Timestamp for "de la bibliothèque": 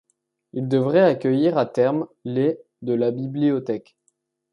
2.81-3.95